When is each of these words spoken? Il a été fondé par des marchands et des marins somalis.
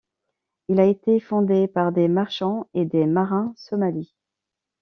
Il 0.67 0.79
a 0.79 0.85
été 0.87 1.19
fondé 1.19 1.67
par 1.67 1.91
des 1.91 2.07
marchands 2.07 2.67
et 2.73 2.85
des 2.85 3.05
marins 3.05 3.53
somalis. 3.55 4.15